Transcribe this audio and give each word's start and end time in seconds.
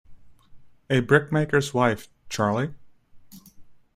A 0.89 1.01
brickmaker's 1.01 1.75
wife, 1.75 2.07
Charley? 2.27 2.73